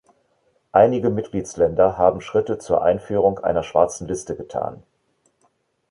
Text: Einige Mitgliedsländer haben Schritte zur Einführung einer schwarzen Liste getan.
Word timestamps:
Einige 0.71 1.11
Mitgliedsländer 1.11 1.95
haben 1.95 2.21
Schritte 2.21 2.57
zur 2.57 2.81
Einführung 2.81 3.37
einer 3.37 3.61
schwarzen 3.61 4.07
Liste 4.07 4.35
getan. 4.35 4.81